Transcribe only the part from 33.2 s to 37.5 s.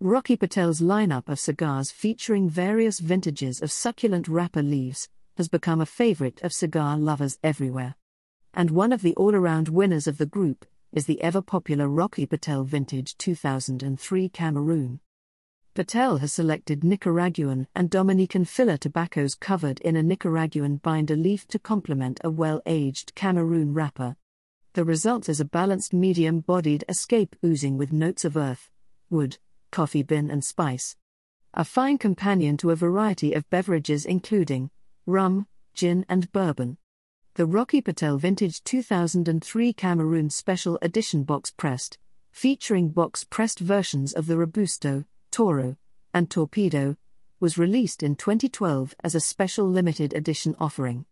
of beverages including rum, gin, and bourbon. The